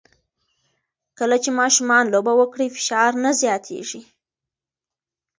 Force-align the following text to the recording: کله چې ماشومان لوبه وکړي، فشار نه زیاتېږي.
کله 1.17 1.35
چې 1.43 1.49
ماشومان 1.59 2.03
لوبه 2.13 2.33
وکړي، 2.37 2.67
فشار 2.75 3.11
نه 3.23 3.31
زیاتېږي. 3.41 4.01